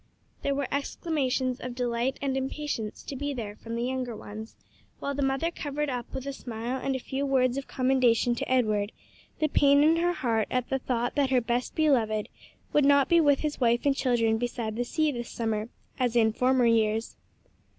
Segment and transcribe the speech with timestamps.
[0.41, 4.55] There were exclamations of delight and impatience to be there from the younger ones,
[4.97, 8.51] while the mother covered up with a smile and a few words of commendation to
[8.51, 8.91] Edward
[9.37, 12.29] the pain in her heart at the thought that her best beloved
[12.73, 15.69] would not be with his wife and children beside the sea this summer,
[15.99, 17.15] as in former years.